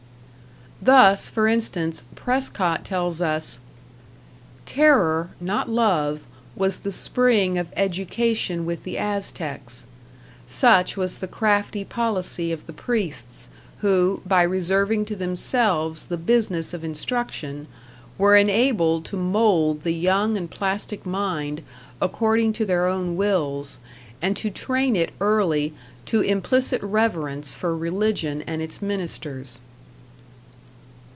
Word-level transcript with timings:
Thus, 0.83 1.29
for 1.29 1.47
instance, 1.47 2.01
Prescott 2.15 2.83
tells 2.83 3.21
us: 3.21 3.59
Terror, 4.65 5.29
not 5.39 5.69
love, 5.69 6.21
was 6.55 6.79
the 6.79 6.91
spring 6.91 7.59
of 7.59 7.71
education 7.75 8.65
with 8.65 8.83
the 8.83 8.97
Aztecs....Such 8.97 10.97
was 10.97 11.19
the 11.19 11.27
crafty 11.27 11.85
policy 11.85 12.51
of 12.51 12.65
the 12.65 12.73
priests, 12.73 13.49
who, 13.81 14.23
by 14.25 14.41
reserving 14.41 15.05
to 15.05 15.15
themselves 15.15 16.05
the 16.05 16.17
business 16.17 16.73
of 16.73 16.83
instruction, 16.83 17.67
were 18.17 18.35
enabled 18.35 19.05
to 19.05 19.15
mould 19.17 19.83
the 19.83 19.93
young 19.93 20.35
and 20.35 20.49
plastic 20.49 21.05
mind 21.05 21.61
according 22.01 22.53
to 22.53 22.65
their 22.65 22.87
own 22.87 23.15
wills, 23.15 23.77
and 24.19 24.35
to 24.37 24.49
train 24.49 24.95
it 24.95 25.13
early 25.21 25.75
to 26.07 26.21
implicit 26.21 26.81
reverence 26.81 27.53
for 27.53 27.77
religion 27.77 28.41
and 28.47 28.63
its 28.63 28.81
ministers. 28.81 29.59